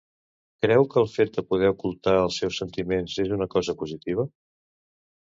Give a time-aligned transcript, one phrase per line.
[0.65, 4.25] Creu que el fet de poder ocultar els seus sentiments és una cosa positiva?